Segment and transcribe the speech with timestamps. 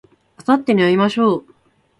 [0.37, 1.45] あさってに会いましょう